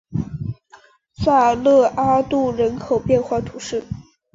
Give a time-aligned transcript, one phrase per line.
[1.13, 3.83] 萨勒阿杜人口变化图示